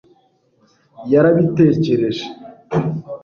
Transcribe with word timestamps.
yarabitekereje 1.11 2.25